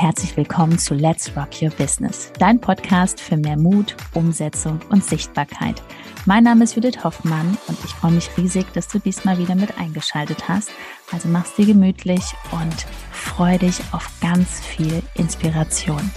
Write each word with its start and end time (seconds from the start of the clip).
herzlich 0.00 0.36
willkommen 0.36 0.78
zu 0.78 0.94
Let's 0.94 1.36
Rock 1.36 1.60
Your 1.60 1.70
Business, 1.70 2.32
dein 2.38 2.60
Podcast 2.60 3.20
für 3.20 3.36
mehr 3.36 3.56
Mut, 3.56 3.96
Umsetzung 4.14 4.78
und 4.90 5.04
Sichtbarkeit. 5.04 5.82
Mein 6.24 6.44
Name 6.44 6.62
ist 6.62 6.76
Judith 6.76 7.02
Hoffmann 7.02 7.58
und 7.66 7.76
ich 7.84 7.90
freue 7.90 8.12
mich 8.12 8.30
riesig, 8.36 8.72
dass 8.74 8.86
du 8.86 9.00
diesmal 9.00 9.38
wieder 9.38 9.56
mit 9.56 9.76
eingeschaltet 9.76 10.48
hast. 10.48 10.70
Also 11.10 11.28
mach's 11.28 11.56
dir 11.56 11.66
gemütlich 11.66 12.22
und 12.52 12.86
freu 13.10 13.58
dich 13.58 13.80
auf 13.90 14.08
ganz 14.20 14.60
viel 14.60 15.02
Inspiration. 15.14 16.12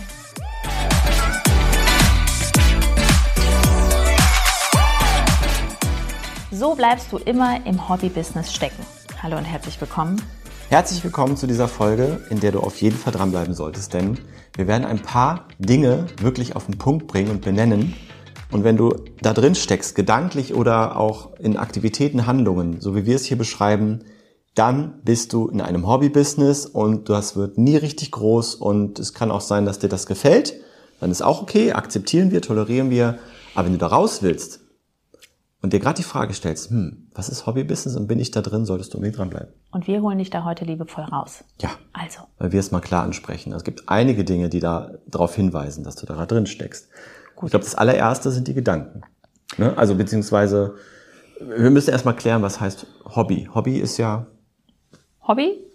So 6.51 6.75
bleibst 6.75 7.11
du 7.11 7.17
immer 7.17 7.65
im 7.65 7.89
Hobby-Business 7.89 8.53
stecken. 8.53 8.85
Hallo 9.23 9.37
und 9.39 9.45
herzlich 9.45 9.81
willkommen 9.81 10.21
Herzlich 10.71 11.03
willkommen 11.03 11.35
zu 11.35 11.47
dieser 11.47 11.67
Folge, 11.67 12.21
in 12.29 12.39
der 12.39 12.53
du 12.53 12.61
auf 12.61 12.81
jeden 12.81 12.95
Fall 12.95 13.11
dranbleiben 13.11 13.53
solltest, 13.53 13.93
denn 13.93 14.17
wir 14.55 14.67
werden 14.67 14.85
ein 14.85 15.01
paar 15.01 15.49
Dinge 15.59 16.07
wirklich 16.21 16.55
auf 16.55 16.67
den 16.67 16.77
Punkt 16.77 17.07
bringen 17.07 17.29
und 17.29 17.41
benennen. 17.41 17.93
Und 18.51 18.63
wenn 18.63 18.77
du 18.77 18.95
da 19.21 19.33
drin 19.33 19.55
steckst, 19.55 19.95
gedanklich 19.95 20.53
oder 20.53 20.95
auch 20.95 21.37
in 21.39 21.57
Aktivitäten, 21.57 22.25
Handlungen, 22.25 22.79
so 22.79 22.95
wie 22.95 23.05
wir 23.05 23.17
es 23.17 23.25
hier 23.25 23.37
beschreiben, 23.37 24.05
dann 24.55 25.01
bist 25.03 25.33
du 25.33 25.49
in 25.49 25.59
einem 25.59 25.87
Hobby-Business 25.87 26.67
und 26.67 27.09
das 27.09 27.35
wird 27.35 27.57
nie 27.57 27.75
richtig 27.75 28.11
groß 28.11 28.55
und 28.55 28.97
es 28.97 29.13
kann 29.13 29.29
auch 29.29 29.41
sein, 29.41 29.65
dass 29.65 29.79
dir 29.79 29.89
das 29.89 30.05
gefällt. 30.05 30.53
Dann 31.01 31.11
ist 31.11 31.21
auch 31.21 31.41
okay, 31.41 31.73
akzeptieren 31.73 32.31
wir, 32.31 32.41
tolerieren 32.41 32.89
wir. 32.89 33.19
Aber 33.55 33.65
wenn 33.65 33.73
du 33.73 33.79
da 33.79 33.87
raus 33.87 34.23
willst, 34.23 34.61
und 35.61 35.73
dir 35.73 35.79
gerade 35.79 35.97
die 35.97 36.03
Frage 36.03 36.33
stellst, 36.33 36.69
hm, 36.69 37.09
was 37.13 37.29
ist 37.29 37.45
Hobbybusiness 37.45 37.95
und 37.95 38.07
bin 38.07 38.19
ich 38.19 38.31
da 38.31 38.41
drin, 38.41 38.65
solltest 38.65 38.93
du 38.93 38.97
unbedingt 38.97 39.19
dranbleiben. 39.19 39.53
Und 39.71 39.87
wir 39.87 40.01
holen 40.01 40.17
dich 40.17 40.29
da 40.29 40.43
heute 40.43 40.65
liebevoll 40.65 41.05
raus. 41.05 41.43
Ja. 41.61 41.69
Also. 41.93 42.21
Weil 42.37 42.51
wir 42.51 42.59
es 42.59 42.71
mal 42.71 42.81
klar 42.81 43.03
ansprechen. 43.03 43.53
Es 43.53 43.63
gibt 43.63 43.87
einige 43.87 44.23
Dinge, 44.23 44.49
die 44.49 44.59
da 44.59 44.91
darauf 45.07 45.35
hinweisen, 45.35 45.83
dass 45.83 45.95
du 45.95 46.05
da 46.05 46.25
drin 46.25 46.45
steckst. 46.45 46.89
Gut. 47.35 47.45
Ich 47.45 47.51
glaube, 47.51 47.65
das 47.65 47.75
allererste 47.75 48.31
sind 48.31 48.47
die 48.47 48.53
Gedanken. 48.53 49.01
Ne? 49.57 49.77
Also 49.77 49.95
beziehungsweise, 49.95 50.75
wir 51.39 51.69
müssen 51.69 51.91
erstmal 51.91 52.15
klären, 52.15 52.41
was 52.41 52.59
heißt 52.59 52.85
Hobby. 53.15 53.49
Hobby 53.53 53.77
ist 53.77 53.97
ja. 53.97 54.27
Hobby? 55.25 55.65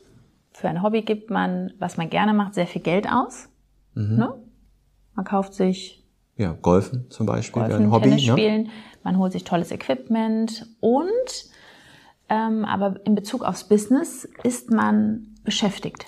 Für 0.52 0.68
ein 0.68 0.82
Hobby 0.82 1.02
gibt 1.02 1.30
man, 1.30 1.72
was 1.78 1.96
man 1.96 2.10
gerne 2.10 2.34
macht, 2.34 2.54
sehr 2.54 2.66
viel 2.66 2.82
Geld 2.82 3.06
aus. 3.10 3.48
Mhm. 3.94 4.16
Ne? 4.16 4.34
Man 5.14 5.24
kauft 5.24 5.54
sich 5.54 6.04
ja, 6.36 6.52
Golfen 6.52 7.06
zum 7.08 7.24
Beispiel 7.24 7.62
Golfen, 7.62 7.84
ein 7.86 7.90
Hobby. 7.90 8.10
Tennis 8.10 8.26
ne? 8.26 8.32
spielen 8.32 8.70
man 9.06 9.18
holt 9.18 9.30
sich 9.30 9.44
tolles 9.44 9.70
Equipment 9.70 10.66
und 10.80 11.06
ähm, 12.28 12.64
aber 12.64 12.96
in 13.04 13.14
Bezug 13.14 13.42
aufs 13.42 13.64
Business 13.64 14.28
ist 14.42 14.70
man 14.70 15.34
beschäftigt. 15.44 16.06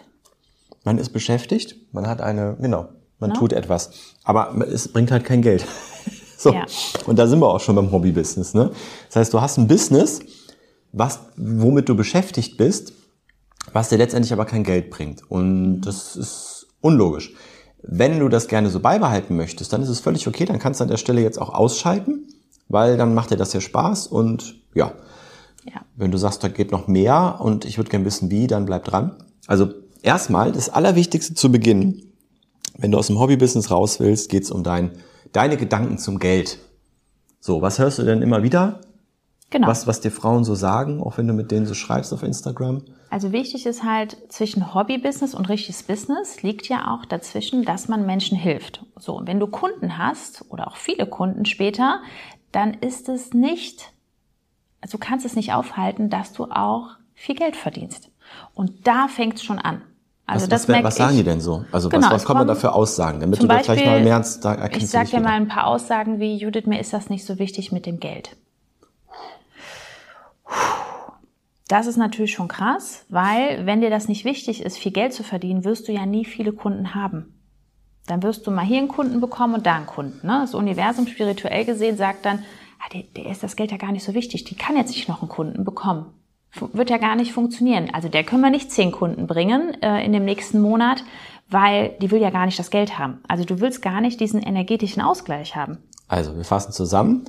Man 0.85 0.99
ist 0.99 1.11
beschäftigt, 1.11 1.77
man 1.93 2.07
hat 2.07 2.21
eine, 2.21 2.57
genau, 2.61 2.89
man 3.19 3.31
no? 3.31 3.37
tut 3.37 3.53
etwas, 3.53 3.91
aber 4.25 4.55
es 4.69 4.93
bringt 4.93 5.11
halt 5.11 5.25
kein 5.25 5.43
Geld. 5.43 5.65
so. 6.39 6.53
Ja. 6.53 6.67
Und 7.07 7.19
da 7.19 7.27
sind 7.27 7.41
wir 7.41 7.49
auch 7.49 7.61
schon 7.61 7.77
beim 7.77 7.91
Hobby-Business. 7.91 8.55
Ne? 8.55 8.71
Das 9.07 9.17
heißt, 9.17 9.35
du 9.35 9.41
hast 9.41 9.59
ein 9.59 9.69
Business, 9.69 10.21
was, 10.93 11.21
womit 11.37 11.89
du 11.89 11.97
beschäftigt 11.97 12.57
bist, 12.57 12.93
was 13.73 13.89
dir 13.89 13.99
letztendlich 13.99 14.33
aber 14.33 14.47
kein 14.47 14.65
Geld 14.65 14.91
bringt. 14.91 15.31
Und 15.31 15.83
das 15.83 16.17
ist 16.17 16.69
unlogisch. 16.81 17.35
Wenn 17.83 18.19
du 18.19 18.29
das 18.29 18.49
gerne 18.49 18.71
so 18.71 18.81
beibehalten 18.81 19.37
möchtest, 19.37 19.73
dann 19.73 19.83
ist 19.83 19.89
es 19.89 20.01
völlig 20.01 20.27
okay, 20.27 20.45
dann 20.45 20.59
kannst 20.59 20.81
du 20.81 20.85
an 20.85 20.91
der 20.91 20.97
Stelle 20.97 21.21
jetzt 21.21 21.41
auch 21.41 21.51
ausschalten 21.51 22.29
weil 22.69 22.97
dann 22.97 23.15
macht 23.15 23.31
dir 23.31 23.37
das 23.37 23.53
ja 23.53 23.61
Spaß 23.61 24.07
und 24.07 24.57
ja, 24.75 24.93
ja. 25.73 25.83
wenn 25.97 26.11
du 26.11 26.19
sagst, 26.19 26.43
da 26.43 26.49
geht 26.49 26.73
noch 26.73 26.87
mehr 26.89 27.39
und 27.41 27.65
ich 27.65 27.79
würde 27.79 27.91
gerne 27.91 28.05
wissen, 28.05 28.31
wie, 28.31 28.47
dann 28.47 28.67
bleib 28.67 28.85
dran. 28.85 29.17
Also 29.47 29.69
erstmal, 30.03 30.53
das 30.53 30.69
Allerwichtigste 30.69 31.35
zu 31.35 31.51
Beginn, 31.51 32.13
wenn 32.77 32.91
du 32.91 32.99
aus 32.99 33.09
dem 33.09 33.19
Hobbybusiness 33.19 33.71
raus 33.71 34.01
willst, 34.01 34.31
geht's 34.31 34.51
um 34.51 34.63
dein, 34.63 34.93
deine 35.33 35.57
Gedanken 35.57 35.99
zum 35.99 36.19
Geld. 36.19 36.59
So, 37.41 37.63
was 37.63 37.79
hörst 37.79 37.99
du 37.99 38.05
denn 38.05 38.23
immer 38.23 38.43
wieder? 38.43 38.81
Genau. 39.51 39.69
Was, 39.69 39.87
was 39.87 40.01
dir 40.01 40.11
Frauen 40.11 40.45
so 40.45 40.55
sagen, 40.55 41.03
auch 41.03 41.17
wenn 41.17 41.27
du 41.27 41.33
mit 41.33 41.51
denen 41.51 41.67
so 41.67 41.75
schreibst 41.75 42.13
auf 42.13 42.23
Instagram? 42.23 42.83
Also 43.11 43.33
wichtig 43.33 43.65
ist 43.65 43.83
halt, 43.83 44.19
zwischen 44.29 44.75
Hobbybusiness 44.75 45.35
und 45.35 45.49
richtiges 45.49 45.83
Business 45.83 46.43
liegt 46.43 46.69
ja 46.69 46.95
auch 46.95 47.07
dazwischen, 47.07 47.65
dass 47.65 47.89
man 47.89 48.05
Menschen 48.05 48.37
hilft. 48.37 48.85
So, 48.97 49.17
und 49.17 49.27
wenn 49.27 49.41
du 49.41 49.47
Kunden 49.47 49.97
hast 49.97 50.45
oder 50.51 50.69
auch 50.69 50.77
viele 50.77 51.07
Kunden 51.07 51.47
später, 51.47 52.03
dann 52.53 52.75
ist 52.75 53.09
es 53.09 53.33
nicht, 53.33 53.93
also 54.81 54.99
du 54.99 55.05
kannst 55.05 55.27
es 55.27 55.37
nicht 55.37 55.53
aufhalten, 55.53 56.11
dass 56.11 56.33
du 56.33 56.45
auch 56.45 56.91
viel 57.15 57.35
Geld 57.35 57.57
verdienst. 57.57 58.11
Und 58.55 58.87
da 58.87 59.09
fängt 59.09 59.37
es 59.37 59.43
schon 59.43 59.59
an. 59.59 59.83
Also 60.27 60.45
was, 60.45 60.67
das 60.67 60.69
was, 60.69 60.85
was 60.85 60.97
sagen 60.97 61.13
ich, 61.13 61.19
die 61.19 61.25
denn 61.25 61.41
so? 61.41 61.65
Also 61.73 61.89
genau, 61.89 62.07
was, 62.09 62.13
was 62.13 62.25
kommen 62.25 62.47
da 62.47 62.55
für 62.55 62.73
Aussagen, 62.73 63.19
damit 63.21 63.43
du 63.43 63.47
da 63.47 63.61
vielleicht 63.61 63.87
mal 63.87 64.03
mehr 64.03 64.23
da 64.43 64.55
erkennst? 64.55 64.85
Ich 64.85 64.91
sage 64.91 65.09
dir 65.09 65.21
mal 65.21 65.33
ein 65.33 65.49
paar 65.49 65.67
Aussagen 65.67 66.21
wie, 66.21 66.37
Judith, 66.37 66.67
mir 66.67 66.79
ist 66.79 66.93
das 66.93 67.09
nicht 67.09 67.25
so 67.25 67.39
wichtig 67.39 67.73
mit 67.73 67.87
dem 67.87 67.99
Geld. 67.99 68.37
Das 71.67 71.87
ist 71.87 71.97
natürlich 71.97 72.33
schon 72.33 72.49
krass, 72.49 73.05
weil 73.09 73.65
wenn 73.65 73.81
dir 73.81 73.91
das 73.91 74.09
nicht 74.09 74.25
wichtig 74.27 74.63
ist, 74.63 74.79
viel 74.79 74.93
Geld 74.93 75.15
zu 75.15 75.23
verdienen, 75.23 75.65
wirst 75.65 75.89
du 75.89 75.93
ja 75.93 76.05
nie 76.05 76.27
viele 76.27 76.53
Kunden 76.53 76.95
haben. 76.95 77.35
Dann 78.07 78.23
wirst 78.23 78.47
du 78.47 78.51
mal 78.51 78.65
hier 78.65 78.79
einen 78.79 78.89
Kunden 78.89 79.21
bekommen 79.21 79.55
und 79.55 79.67
da 79.67 79.77
einen 79.77 79.87
Kunden. 79.87 80.27
Ne? 80.27 80.39
Das 80.43 80.55
Universum 80.55 81.07
spirituell 81.07 81.65
gesehen 81.65 81.97
sagt 81.97 82.25
dann, 82.25 82.43
ah, 82.79 82.89
der, 82.93 83.03
der 83.17 83.31
ist 83.31 83.43
das 83.43 83.57
Geld 83.57 83.71
ja 83.71 83.77
gar 83.77 83.93
nicht 83.93 84.05
so 84.05 84.15
wichtig, 84.15 84.45
die 84.45 84.55
kann 84.55 84.77
jetzt 84.77 84.91
nicht 84.91 85.09
noch 85.09 85.23
einen 85.23 85.29
Kunden 85.29 85.65
bekommen. 85.65 86.07
Wird 86.73 86.91
ja 86.91 86.97
gar 86.97 87.15
nicht 87.15 87.33
funktionieren. 87.33 87.91
Also 87.93 88.09
der 88.09 88.25
können 88.25 88.41
wir 88.41 88.51
nicht 88.51 88.73
zehn 88.73 88.91
Kunden 88.91 89.27
bringen 89.27 89.81
äh, 89.83 90.05
in 90.05 90.13
dem 90.13 90.25
nächsten 90.25 90.61
Monat, 90.61 91.05
weil 91.51 91.97
die 92.01 92.11
will 92.11 92.21
ja 92.21 92.31
gar 92.31 92.47
nicht 92.47 92.59
das 92.59 92.71
Geld 92.71 92.99
haben. 92.99 93.21
Also 93.29 93.45
du 93.45 93.61
willst 93.61 93.83
gar 93.83 94.01
nicht 94.01 94.19
diesen 94.19 94.43
energetischen 94.43 95.03
Ausgleich 95.03 95.57
haben. 95.57 95.79
Also 96.09 96.37
wir 96.37 96.45
fassen 96.45 96.73
zusammen. 96.73 97.25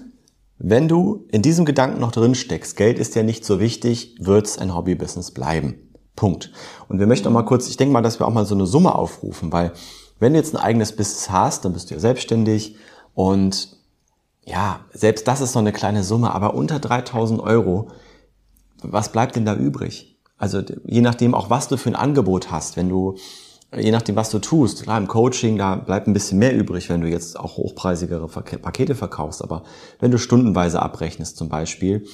Wenn 0.57 0.88
du 0.88 1.25
in 1.31 1.41
diesem 1.41 1.65
Gedanken 1.65 1.99
noch 1.99 2.11
drin 2.11 2.35
steckst, 2.35 2.75
Geld 2.75 2.99
ist 2.99 3.15
ja 3.15 3.23
nicht 3.23 3.45
so 3.45 3.59
wichtig, 3.59 4.15
wird 4.19 4.45
es 4.45 4.57
ein 4.57 4.75
Hobbybusiness 4.75 5.31
bleiben. 5.31 5.75
Punkt. 6.15 6.51
Und 6.89 6.99
wir 6.99 7.07
möchten 7.07 7.27
auch 7.29 7.31
mal 7.31 7.43
kurz, 7.43 7.69
ich 7.69 7.77
denke 7.77 7.93
mal, 7.93 8.01
dass 8.01 8.19
wir 8.19 8.27
auch 8.27 8.33
mal 8.33 8.45
so 8.45 8.55
eine 8.55 8.65
Summe 8.65 8.95
aufrufen, 8.95 9.53
weil 9.53 9.71
wenn 10.19 10.33
du 10.33 10.39
jetzt 10.39 10.53
ein 10.53 10.61
eigenes 10.61 10.93
Business 10.93 11.29
hast, 11.29 11.63
dann 11.63 11.71
bist 11.71 11.89
du 11.89 11.93
ja 11.93 11.99
selbstständig 11.99 12.75
und 13.13 13.78
ja, 14.49 14.79
selbst 14.93 15.27
das 15.27 15.41
ist 15.41 15.53
noch 15.53 15.61
eine 15.61 15.71
kleine 15.71 16.03
Summe, 16.03 16.33
aber 16.33 16.55
unter 16.55 16.79
3000 16.79 17.39
Euro, 17.39 17.89
was 18.81 19.11
bleibt 19.11 19.35
denn 19.35 19.45
da 19.45 19.55
übrig? 19.55 20.17
Also 20.37 20.61
je 20.85 21.01
nachdem 21.01 21.35
auch, 21.35 21.49
was 21.49 21.67
du 21.67 21.77
für 21.77 21.89
ein 21.89 21.95
Angebot 21.95 22.49
hast, 22.49 22.75
wenn 22.75 22.89
du, 22.89 23.15
je 23.77 23.91
nachdem, 23.91 24.15
was 24.15 24.31
du 24.31 24.39
tust, 24.39 24.83
klar, 24.83 24.97
im 24.97 25.07
Coaching, 25.07 25.57
da 25.57 25.75
bleibt 25.75 26.07
ein 26.07 26.13
bisschen 26.13 26.39
mehr 26.39 26.55
übrig, 26.55 26.89
wenn 26.89 27.01
du 27.01 27.07
jetzt 27.07 27.39
auch 27.39 27.57
hochpreisigere 27.57 28.27
Pakete 28.27 28.95
verkaufst, 28.95 29.43
aber 29.43 29.63
wenn 29.99 30.09
du 30.09 30.17
stundenweise 30.17 30.81
abrechnest 30.81 31.38
zum 31.38 31.49
Beispiel, 31.49 32.07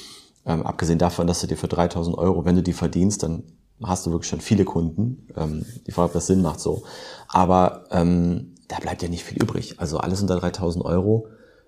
ähm, 0.45 0.66
abgesehen 0.66 1.00
davon, 1.00 1.28
dass 1.28 1.40
du 1.40 1.47
dir 1.47 1.57
für 1.57 1.69
3000 1.69 2.18
Euro, 2.18 2.44
wenn 2.44 2.56
du 2.56 2.63
die 2.63 2.74
verdienst, 2.74 3.24
dann 3.24 3.44
hast 3.81 4.06
du 4.06 4.12
wirklich 4.12 4.29
schon 4.29 4.41
viele 4.41 4.66
Kunden. 4.66 5.28
Ähm, 5.38 5.66
die 5.88 5.91
Frage, 5.91 6.07
ob 6.07 6.13
das 6.13 6.28
Sinn 6.28 6.41
macht 6.41 6.59
so. 6.59 6.84
Aber 7.28 7.85
ähm, 7.91 8.56
da 8.68 8.78
bleibt 8.79 9.01
ja 9.01 9.09
nicht 9.09 9.24
viel 9.24 9.41
übrig. 9.41 9.79
Also 9.79 9.97
alles 9.97 10.22
unter 10.22 10.38
3000 10.40 10.84
Euro 10.85 11.28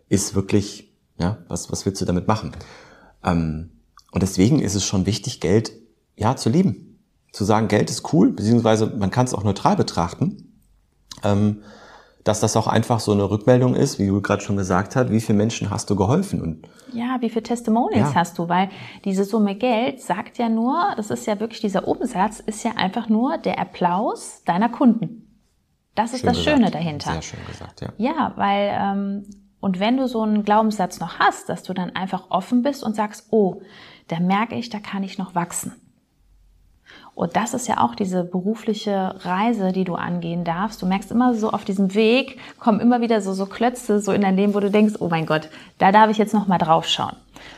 ist 0.09 0.35
wirklich, 0.35 0.93
ja, 1.17 1.37
was, 1.47 1.71
was 1.71 1.85
willst 1.85 2.01
du 2.01 2.05
damit 2.05 2.27
machen? 2.27 2.51
Ähm, 3.23 3.71
und 4.11 4.23
deswegen 4.23 4.59
ist 4.59 4.75
es 4.75 4.85
schon 4.85 5.05
wichtig, 5.05 5.41
Geld, 5.41 5.71
ja, 6.15 6.35
zu 6.35 6.49
lieben. 6.49 6.99
Zu 7.31 7.43
sagen, 7.43 7.67
Geld 7.67 7.89
ist 7.89 8.13
cool, 8.13 8.31
beziehungsweise 8.31 8.87
man 8.87 9.11
kann 9.11 9.25
es 9.25 9.33
auch 9.33 9.43
neutral 9.43 9.75
betrachten. 9.75 10.61
Ähm, 11.23 11.61
dass 12.27 12.41
das 12.41 12.57
auch 12.57 12.67
einfach 12.67 12.99
so 12.99 13.13
eine 13.13 13.29
Rückmeldung 13.29 13.73
ist, 13.73 13.99
wie 13.99 14.07
du 14.07 14.21
gerade 14.21 14.43
schon 14.43 14.57
gesagt 14.57 14.95
hast, 14.95 15.11
wie 15.11 15.21
viele 15.21 15.37
Menschen 15.37 15.69
hast 15.69 15.89
du 15.89 15.95
geholfen 15.95 16.41
und 16.41 16.67
ja, 16.91 17.17
wie 17.21 17.29
viele 17.29 17.43
Testimonials 17.43 18.09
ja. 18.09 18.15
hast 18.15 18.37
du, 18.37 18.49
weil 18.49 18.69
diese 19.05 19.23
Summe 19.23 19.55
Geld 19.55 20.01
sagt 20.01 20.37
ja 20.37 20.49
nur, 20.49 20.93
das 20.97 21.09
ist 21.09 21.25
ja 21.25 21.39
wirklich 21.39 21.61
dieser 21.61 21.87
Umsatz 21.87 22.39
ist 22.39 22.63
ja 22.63 22.71
einfach 22.75 23.07
nur 23.07 23.37
der 23.37 23.59
Applaus 23.59 24.41
deiner 24.45 24.69
Kunden. 24.69 25.39
Das 25.95 26.13
ist 26.13 26.21
schön 26.21 26.27
das 26.27 26.37
gesagt. 26.37 26.57
Schöne 26.57 26.71
dahinter. 26.71 27.11
Sehr 27.13 27.21
schön 27.21 27.39
gesagt, 27.47 27.81
ja. 27.81 27.93
Ja, 27.97 28.33
weil 28.35 28.77
ähm, 28.77 29.23
und 29.67 29.81
wenn 29.81 29.97
du 29.97 30.07
so 30.07 30.21
einen 30.21 30.45
Glaubenssatz 30.45 31.01
noch 31.01 31.19
hast, 31.19 31.49
dass 31.49 31.61
du 31.61 31.73
dann 31.73 31.93
einfach 31.93 32.27
offen 32.29 32.61
bist 32.61 32.85
und 32.85 32.95
sagst, 32.95 33.27
oh, 33.31 33.59
da 34.07 34.17
merke 34.17 34.55
ich, 34.55 34.69
da 34.69 34.79
kann 34.79 35.03
ich 35.03 35.17
noch 35.17 35.35
wachsen. 35.35 35.73
Und 37.15 37.35
das 37.35 37.53
ist 37.53 37.67
ja 37.67 37.79
auch 37.79 37.93
diese 37.93 38.23
berufliche 38.23 39.15
Reise, 39.25 39.73
die 39.73 39.83
du 39.83 39.95
angehen 39.95 40.45
darfst. 40.45 40.81
Du 40.81 40.85
merkst 40.85 41.11
immer 41.11 41.33
so 41.33 41.49
auf 41.49 41.65
diesem 41.65 41.95
Weg, 41.95 42.39
kommen 42.61 42.79
immer 42.79 43.01
wieder 43.01 43.19
so, 43.19 43.33
so 43.33 43.45
Klötze 43.45 43.99
so 43.99 44.13
in 44.13 44.21
dein 44.21 44.37
Leben, 44.37 44.53
wo 44.53 44.61
du 44.61 44.71
denkst, 44.71 44.93
oh 44.99 45.09
mein 45.09 45.25
Gott, 45.25 45.49
da 45.79 45.91
darf 45.91 46.09
ich 46.09 46.17
jetzt 46.17 46.33
noch 46.33 46.47
mal 46.47 46.59
drauf 46.59 46.87
schauen. 46.87 47.17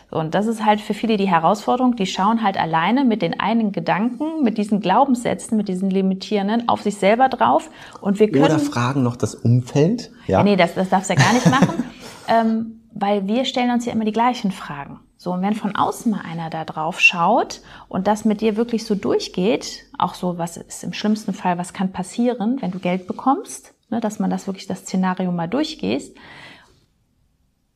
Und 0.09 0.33
das 0.33 0.47
ist 0.47 0.65
halt 0.65 0.81
für 0.81 0.95
viele 0.95 1.15
die 1.15 1.29
Herausforderung. 1.29 1.95
Die 1.95 2.07
schauen 2.07 2.41
halt 2.41 2.59
alleine 2.59 3.05
mit 3.05 3.21
den 3.21 3.39
einen 3.39 3.71
Gedanken, 3.71 4.41
mit 4.41 4.57
diesen 4.57 4.79
Glaubenssätzen, 4.79 5.57
mit 5.57 5.67
diesen 5.67 5.91
limitierenden 5.91 6.67
auf 6.67 6.81
sich 6.81 6.95
selber 6.95 7.29
drauf. 7.29 7.69
Und 8.01 8.19
wir 8.19 8.31
können. 8.31 8.45
Oder 8.45 8.57
fragen 8.57 9.03
noch 9.03 9.15
das 9.15 9.35
Umfeld. 9.35 10.09
Ja. 10.25 10.41
Nee, 10.41 10.55
das, 10.55 10.73
das 10.73 10.89
darfst 10.89 11.11
du 11.11 11.13
ja 11.13 11.19
gar 11.19 11.33
nicht 11.33 11.45
machen. 11.45 11.83
ähm, 12.29 12.81
weil 12.93 13.27
wir 13.27 13.45
stellen 13.45 13.71
uns 13.71 13.85
ja 13.85 13.93
immer 13.93 14.05
die 14.05 14.11
gleichen 14.11 14.51
Fragen. 14.51 14.99
So, 15.17 15.33
und 15.33 15.41
wenn 15.41 15.53
von 15.53 15.75
außen 15.75 16.09
mal 16.09 16.21
einer 16.21 16.49
da 16.49 16.63
drauf 16.63 17.01
schaut 17.01 17.61
und 17.89 18.07
das 18.07 18.23
mit 18.23 18.39
dir 18.39 18.55
wirklich 18.55 18.85
so 18.85 18.95
durchgeht, 18.95 19.83
auch 19.97 20.13
so, 20.13 20.37
was 20.37 20.55
ist 20.55 20.83
im 20.83 20.93
schlimmsten 20.93 21.33
Fall, 21.33 21.57
was 21.57 21.73
kann 21.73 21.91
passieren, 21.91 22.61
wenn 22.61 22.71
du 22.71 22.79
Geld 22.79 23.05
bekommst, 23.05 23.73
ne, 23.89 23.99
dass 23.99 24.19
man 24.19 24.29
das 24.29 24.47
wirklich 24.47 24.67
das 24.67 24.81
Szenario 24.81 25.31
mal 25.33 25.49
durchgehst 25.49 26.15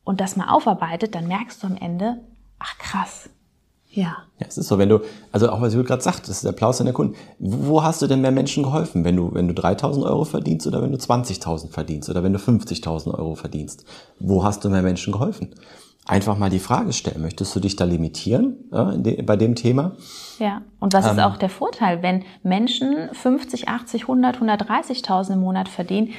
und 0.04 0.22
das 0.22 0.36
mal 0.36 0.48
aufarbeitet, 0.48 1.14
dann 1.14 1.28
merkst 1.28 1.62
du 1.62 1.66
am 1.66 1.76
Ende, 1.76 2.20
ach 2.58 2.78
krass, 2.78 3.28
ja. 3.94 4.16
Ja, 4.40 4.46
es 4.48 4.58
ist 4.58 4.68
so, 4.68 4.78
wenn 4.78 4.88
du, 4.88 5.00
also 5.30 5.48
auch 5.50 5.60
was 5.60 5.74
ich 5.74 5.86
gerade 5.86 6.02
sagt, 6.02 6.22
das 6.22 6.36
ist 6.36 6.44
der 6.44 6.50
Applaus 6.50 6.80
an 6.80 6.86
der 6.86 6.94
Kunden. 6.94 7.14
Wo 7.38 7.82
hast 7.82 8.02
du 8.02 8.06
denn 8.06 8.20
mehr 8.20 8.32
Menschen 8.32 8.64
geholfen? 8.64 9.04
Wenn 9.04 9.16
du, 9.16 9.32
wenn 9.32 9.46
du 9.46 9.54
3000 9.54 10.04
Euro 10.04 10.24
verdienst 10.24 10.66
oder 10.66 10.82
wenn 10.82 10.90
du 10.90 10.98
20.000 10.98 11.70
verdienst 11.70 12.10
oder 12.10 12.22
wenn 12.24 12.32
du 12.32 12.38
50.000 12.38 13.14
Euro 13.16 13.36
verdienst? 13.36 13.84
Wo 14.18 14.42
hast 14.42 14.64
du 14.64 14.70
mehr 14.70 14.82
Menschen 14.82 15.12
geholfen? 15.12 15.54
Einfach 16.06 16.36
mal 16.36 16.50
die 16.50 16.58
Frage 16.58 16.92
stellen, 16.92 17.22
möchtest 17.22 17.54
du 17.56 17.60
dich 17.60 17.76
da 17.76 17.84
limitieren 17.84 18.70
äh, 18.72 18.98
de, 18.98 19.22
bei 19.22 19.36
dem 19.36 19.54
Thema? 19.54 19.92
Ja, 20.38 20.62
und 20.78 20.92
was 20.92 21.06
ähm, 21.06 21.12
ist 21.12 21.22
auch 21.22 21.38
der 21.38 21.48
Vorteil, 21.48 22.02
wenn 22.02 22.24
Menschen 22.42 23.08
50, 23.12 23.68
80, 23.68 24.02
100, 24.02 24.38
130.000 24.38 25.34
im 25.34 25.40
Monat 25.40 25.68
verdienen? 25.68 26.10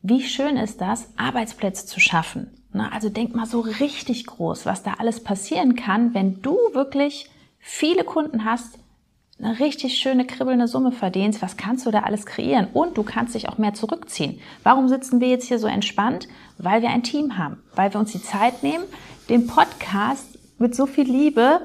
Wie 0.00 0.22
schön 0.22 0.56
ist 0.56 0.80
das, 0.80 1.08
Arbeitsplätze 1.16 1.86
zu 1.86 2.00
schaffen? 2.00 2.63
Ne? 2.74 2.92
Also 2.92 3.08
denk 3.08 3.34
mal 3.34 3.46
so 3.46 3.60
richtig 3.60 4.26
groß, 4.26 4.66
was 4.66 4.82
da 4.82 4.94
alles 4.98 5.22
passieren 5.22 5.76
kann, 5.76 6.12
wenn 6.12 6.42
du 6.42 6.58
wirklich 6.72 7.30
viele 7.58 8.04
Kunden 8.04 8.44
hast, 8.44 8.78
eine 9.38 9.58
richtig 9.58 9.94
schöne 9.94 10.26
kribbelnde 10.26 10.68
Summe 10.68 10.92
verdienst, 10.92 11.42
was 11.42 11.56
kannst 11.56 11.86
du 11.86 11.90
da 11.90 12.00
alles 12.00 12.24
kreieren? 12.26 12.68
Und 12.72 12.96
du 12.96 13.02
kannst 13.02 13.34
dich 13.34 13.48
auch 13.48 13.58
mehr 13.58 13.74
zurückziehen. 13.74 14.38
Warum 14.62 14.88
sitzen 14.88 15.20
wir 15.20 15.28
jetzt 15.28 15.46
hier 15.46 15.58
so 15.58 15.66
entspannt? 15.66 16.28
Weil 16.58 16.82
wir 16.82 16.90
ein 16.90 17.02
Team 17.02 17.36
haben, 17.36 17.58
weil 17.74 17.92
wir 17.92 17.98
uns 17.98 18.12
die 18.12 18.22
Zeit 18.22 18.62
nehmen, 18.62 18.84
den 19.28 19.46
Podcast 19.46 20.38
mit 20.58 20.76
so 20.76 20.86
viel 20.86 21.04
Liebe 21.04 21.60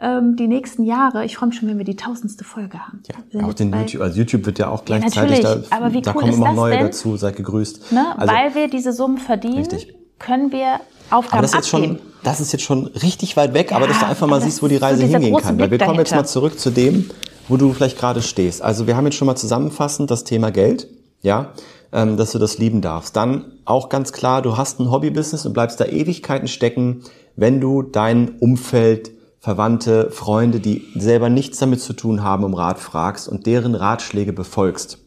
ähm, 0.00 0.36
die 0.36 0.48
nächsten 0.48 0.84
Jahre. 0.84 1.26
Ich 1.26 1.36
freue 1.36 1.50
mich 1.50 1.58
schon, 1.58 1.68
wenn 1.68 1.76
wir 1.76 1.84
die 1.84 1.96
tausendste 1.96 2.44
Folge 2.44 2.78
haben. 2.78 3.02
Ja, 3.32 3.44
auch 3.44 3.52
den 3.52 3.72
YouTube, 3.72 4.00
also 4.00 4.18
YouTube 4.18 4.46
wird 4.46 4.58
ja 4.58 4.68
auch 4.68 4.86
gleichzeitig, 4.86 5.42
ja, 5.42 5.56
da, 5.56 5.76
aber 5.76 5.92
wie 5.92 6.00
da 6.00 6.12
cool 6.14 6.22
kommen 6.22 6.32
immer 6.32 6.52
neue 6.54 6.72
denn? 6.72 6.86
dazu, 6.86 7.16
seid 7.18 7.36
gegrüßt. 7.36 7.92
Ne? 7.92 8.18
Also, 8.18 8.32
weil 8.32 8.54
wir 8.54 8.68
diese 8.68 8.94
Summen 8.94 9.18
verdienen. 9.18 9.58
Richtig 9.58 9.99
können 10.20 10.52
wir 10.52 10.80
Aufgaben 11.10 11.38
aber 11.38 11.42
das 11.42 11.54
ist 11.54 11.74
abgeben. 11.74 11.98
Schon, 11.98 12.06
das 12.22 12.40
ist 12.40 12.52
jetzt 12.52 12.62
schon 12.62 12.86
richtig 12.86 13.36
weit 13.36 13.52
weg, 13.54 13.72
ja, 13.72 13.76
aber 13.76 13.88
dass 13.88 13.98
du 13.98 14.06
einfach 14.06 14.28
mal 14.28 14.40
siehst, 14.40 14.62
wo 14.62 14.68
die 14.68 14.76
Reise 14.76 15.02
so 15.02 15.08
hingehen 15.08 15.36
kann. 15.36 15.58
Weil 15.58 15.72
wir 15.72 15.78
kommen 15.78 15.98
jetzt 15.98 16.14
mal 16.14 16.24
zurück 16.24 16.58
zu 16.60 16.70
dem, 16.70 17.10
wo 17.48 17.56
du 17.56 17.72
vielleicht 17.72 17.98
gerade 17.98 18.22
stehst. 18.22 18.62
Also 18.62 18.86
wir 18.86 18.96
haben 18.96 19.06
jetzt 19.06 19.16
schon 19.16 19.26
mal 19.26 19.34
zusammenfassend 19.34 20.10
das 20.10 20.22
Thema 20.22 20.52
Geld, 20.52 20.86
ja, 21.22 21.52
ähm, 21.92 22.16
dass 22.16 22.30
du 22.30 22.38
das 22.38 22.58
lieben 22.58 22.80
darfst. 22.80 23.16
Dann 23.16 23.46
auch 23.64 23.88
ganz 23.88 24.12
klar, 24.12 24.42
du 24.42 24.56
hast 24.56 24.78
ein 24.78 24.90
Hobbybusiness 24.90 25.46
und 25.46 25.52
bleibst 25.52 25.80
da 25.80 25.86
Ewigkeiten 25.86 26.46
stecken, 26.46 27.02
wenn 27.34 27.60
du 27.60 27.82
dein 27.82 28.36
Umfeld, 28.38 29.10
Verwandte, 29.40 30.10
Freunde, 30.10 30.60
die 30.60 30.86
selber 30.94 31.30
nichts 31.30 31.58
damit 31.58 31.80
zu 31.80 31.94
tun 31.94 32.22
haben, 32.22 32.44
um 32.44 32.54
Rat 32.54 32.78
fragst 32.78 33.26
und 33.26 33.46
deren 33.46 33.74
Ratschläge 33.74 34.34
befolgst 34.34 34.98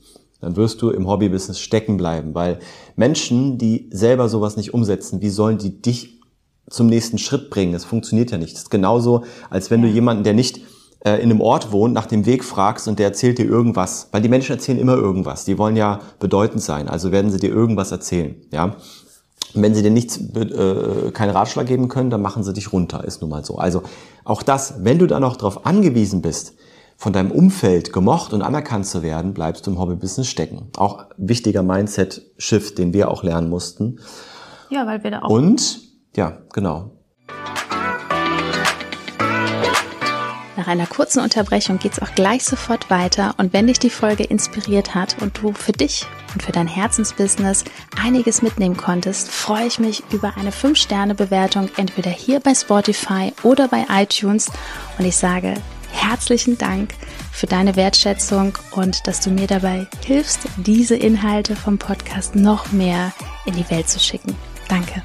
dann 0.43 0.57
wirst 0.57 0.81
du 0.81 0.89
im 0.89 1.07
Hobbybusiness 1.07 1.59
stecken 1.59 1.95
bleiben, 1.97 2.35
weil 2.35 2.59
Menschen, 2.95 3.57
die 3.57 3.89
selber 3.91 4.27
sowas 4.27 4.57
nicht 4.57 4.73
umsetzen, 4.73 5.21
wie 5.21 5.29
sollen 5.29 5.57
die 5.57 5.81
dich 5.81 6.19
zum 6.69 6.87
nächsten 6.87 7.17
Schritt 7.17 7.49
bringen? 7.49 7.71
Das 7.71 7.85
funktioniert 7.85 8.31
ja 8.31 8.37
nicht. 8.37 8.53
Das 8.53 8.63
ist 8.63 8.69
genauso, 8.69 9.23
als 9.49 9.71
wenn 9.71 9.81
du 9.81 9.87
jemanden, 9.87 10.23
der 10.23 10.33
nicht 10.33 10.59
äh, 11.05 11.15
in 11.15 11.31
einem 11.31 11.39
Ort 11.39 11.71
wohnt, 11.71 11.93
nach 11.93 12.07
dem 12.07 12.25
Weg 12.25 12.43
fragst 12.43 12.89
und 12.89 12.99
der 12.99 13.07
erzählt 13.07 13.37
dir 13.37 13.45
irgendwas. 13.45 14.09
Weil 14.11 14.21
die 14.21 14.27
Menschen 14.27 14.51
erzählen 14.51 14.79
immer 14.79 14.95
irgendwas. 14.95 15.45
Die 15.45 15.57
wollen 15.57 15.77
ja 15.77 16.01
bedeutend 16.19 16.61
sein. 16.61 16.89
Also 16.89 17.13
werden 17.13 17.31
sie 17.31 17.39
dir 17.39 17.49
irgendwas 17.49 17.91
erzählen. 17.91 18.35
Ja. 18.51 18.75
Und 19.53 19.61
wenn 19.61 19.75
sie 19.75 19.81
dir 19.81 19.91
nichts, 19.91 20.17
äh, 20.17 21.11
keinen 21.11 21.29
Ratschlag 21.29 21.67
geben 21.67 21.87
können, 21.87 22.09
dann 22.09 22.21
machen 22.21 22.43
sie 22.43 22.51
dich 22.51 22.73
runter. 22.73 23.05
Ist 23.05 23.21
nun 23.21 23.29
mal 23.29 23.45
so. 23.45 23.57
Also 23.57 23.83
auch 24.25 24.43
das, 24.43 24.83
wenn 24.83 24.99
du 24.99 25.07
da 25.07 25.19
noch 25.21 25.37
darauf 25.37 25.65
angewiesen 25.65 26.21
bist, 26.21 26.53
von 26.97 27.13
deinem 27.13 27.31
Umfeld 27.31 27.93
gemocht 27.93 28.33
und 28.33 28.41
anerkannt 28.41 28.85
zu 28.85 29.03
werden, 29.03 29.33
bleibst 29.33 29.67
du 29.67 29.71
im 29.71 29.79
Hobbybusiness 29.79 30.27
stecken. 30.27 30.69
Auch 30.77 31.05
wichtiger 31.17 31.63
Mindset-Shift, 31.63 32.77
den 32.77 32.93
wir 32.93 33.11
auch 33.11 33.23
lernen 33.23 33.49
mussten. 33.49 33.99
Ja, 34.69 34.87
weil 34.87 35.03
wir 35.03 35.11
da 35.11 35.21
auch. 35.21 35.29
Und, 35.29 35.81
ja, 36.15 36.37
genau. 36.53 36.91
Nach 40.55 40.67
einer 40.67 40.85
kurzen 40.85 41.19
Unterbrechung 41.19 41.79
geht's 41.79 42.01
auch 42.01 42.13
gleich 42.15 42.45
sofort 42.45 42.89
weiter 42.89 43.33
und 43.37 43.53
wenn 43.53 43.67
dich 43.67 43.79
die 43.79 43.89
Folge 43.89 44.23
inspiriert 44.23 44.95
hat 44.95 45.21
und 45.21 45.41
du 45.41 45.51
für 45.51 45.73
dich 45.73 46.05
und 46.33 46.43
für 46.43 46.51
dein 46.51 46.67
Herzensbusiness 46.67 47.65
einiges 48.01 48.41
mitnehmen 48.41 48.77
konntest, 48.77 49.29
freue 49.29 49.65
ich 49.65 49.79
mich 49.79 50.03
über 50.11 50.37
eine 50.37 50.51
5-Sterne-Bewertung 50.51 51.69
entweder 51.75 52.11
hier 52.11 52.39
bei 52.39 52.53
Spotify 52.53 53.33
oder 53.43 53.67
bei 53.67 53.85
iTunes 53.89 54.49
und 54.97 55.05
ich 55.05 55.17
sage 55.17 55.55
herzlichen 55.93 56.57
Dank 56.57 56.93
für 57.31 57.47
deine 57.47 57.75
Wertschätzung 57.75 58.57
und 58.75 59.07
dass 59.07 59.21
du 59.21 59.29
mir 59.29 59.47
dabei 59.47 59.87
hilfst, 60.05 60.47
diese 60.57 60.95
Inhalte 60.95 61.55
vom 61.55 61.77
Podcast 61.77 62.35
noch 62.35 62.71
mehr 62.71 63.13
in 63.45 63.53
die 63.53 63.69
Welt 63.69 63.87
zu 63.87 63.99
schicken. 63.99 64.35
Danke. 64.67 65.01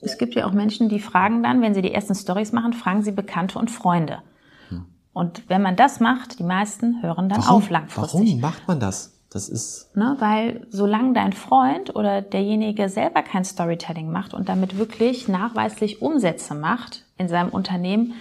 Es 0.00 0.18
gibt 0.18 0.34
ja 0.34 0.46
auch 0.46 0.52
Menschen, 0.52 0.88
die 0.88 1.00
fragen 1.00 1.42
dann, 1.42 1.62
wenn 1.62 1.74
sie 1.74 1.82
die 1.82 1.92
ersten 1.92 2.14
Stories 2.14 2.52
machen, 2.52 2.72
fragen 2.72 3.02
sie 3.02 3.12
Bekannte 3.12 3.58
und 3.58 3.70
Freunde. 3.70 4.22
Hm. 4.68 4.86
Und 5.12 5.48
wenn 5.48 5.62
man 5.62 5.74
das 5.74 6.00
macht, 6.00 6.38
die 6.38 6.44
meisten 6.44 7.02
hören 7.02 7.28
dann 7.28 7.40
warum, 7.40 7.56
auf 7.56 7.70
langfristig. 7.70 8.20
Warum 8.20 8.40
macht 8.40 8.68
man 8.68 8.78
das? 8.78 9.15
Das 9.36 9.50
ist. 9.50 9.94
Ne, 9.94 10.16
weil 10.18 10.66
solange 10.70 11.12
dein 11.12 11.34
Freund 11.34 11.94
oder 11.94 12.22
derjenige 12.22 12.88
selber 12.88 13.22
kein 13.22 13.44
Storytelling 13.44 14.10
macht 14.10 14.32
und 14.32 14.48
damit 14.48 14.78
wirklich 14.78 15.28
nachweislich 15.28 16.00
Umsätze 16.00 16.54
macht 16.54 17.04
in 17.18 17.28
seinem 17.28 17.50
Unternehmen, 17.50 18.14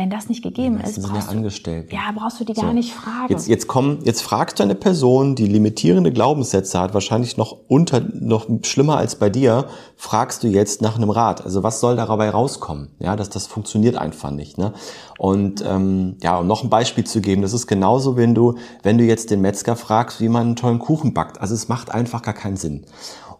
wenn 0.00 0.08
das 0.08 0.30
nicht 0.30 0.42
gegeben 0.42 0.78
ja, 0.80 0.88
ist, 0.88 1.02
brauchst, 1.02 1.26
ja 1.26 1.36
Angestellten. 1.36 1.94
ja, 1.94 2.00
brauchst 2.16 2.40
du 2.40 2.44
die 2.44 2.54
gar 2.54 2.68
so. 2.68 2.72
nicht 2.72 2.94
fragen. 2.94 3.26
Jetzt, 3.28 3.48
jetzt, 3.48 3.66
komm, 3.66 3.98
jetzt 4.02 4.22
fragst 4.22 4.58
du 4.58 4.62
eine 4.62 4.74
Person, 4.74 5.34
die 5.34 5.46
limitierende 5.46 6.10
Glaubenssätze 6.10 6.80
hat, 6.80 6.94
wahrscheinlich 6.94 7.36
noch 7.36 7.54
unter, 7.68 8.00
noch 8.00 8.46
schlimmer 8.62 8.96
als 8.96 9.16
bei 9.16 9.28
dir, 9.28 9.66
fragst 9.96 10.42
du 10.42 10.48
jetzt 10.48 10.80
nach 10.80 10.96
einem 10.96 11.10
Rat. 11.10 11.44
Also 11.44 11.62
was 11.62 11.80
soll 11.80 11.96
dabei 11.96 12.30
rauskommen? 12.30 12.88
Ja, 12.98 13.14
dass 13.14 13.28
das 13.28 13.46
funktioniert 13.46 13.96
einfach 13.96 14.30
nicht. 14.30 14.56
Ne? 14.56 14.72
Und 15.18 15.62
ähm, 15.66 16.16
ja, 16.22 16.38
um 16.38 16.46
noch 16.46 16.64
ein 16.64 16.70
Beispiel 16.70 17.04
zu 17.04 17.20
geben, 17.20 17.42
das 17.42 17.52
ist 17.52 17.66
genauso, 17.66 18.16
wenn 18.16 18.34
du, 18.34 18.54
wenn 18.82 18.96
du 18.96 19.04
jetzt 19.04 19.30
den 19.30 19.42
Metzger 19.42 19.76
fragst, 19.76 20.22
wie 20.22 20.30
man 20.30 20.46
einen 20.46 20.56
tollen 20.56 20.78
Kuchen 20.78 21.12
backt. 21.12 21.42
Also 21.42 21.54
es 21.54 21.68
macht 21.68 21.92
einfach 21.92 22.22
gar 22.22 22.34
keinen 22.34 22.56
Sinn. 22.56 22.86